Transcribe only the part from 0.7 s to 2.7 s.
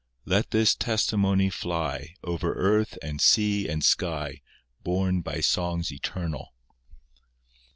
testimony fly Over